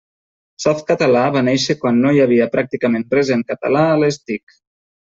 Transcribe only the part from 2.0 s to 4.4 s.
no hi havia pràcticament res en català a les